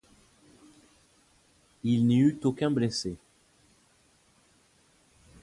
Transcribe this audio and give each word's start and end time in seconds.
Il 1.83 2.07
n'y 2.07 2.17
eut 2.21 2.39
aucun 2.45 2.71
blessé. 2.71 3.17